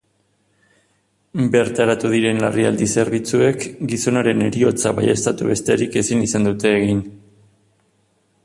[1.55, 7.05] Bertaratu diren larrialdi zerbitzuek gizonaren heriotza baieztatu besterik ezin izan dute egin.